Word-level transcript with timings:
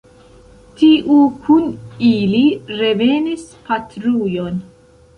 Tiu 0.79 1.17
kun 1.43 1.69
ili 2.09 2.43
revenis 2.83 3.47
patrujon. 3.71 4.63